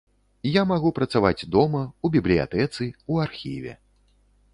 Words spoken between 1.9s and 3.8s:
у бібліятэцы, у архіве.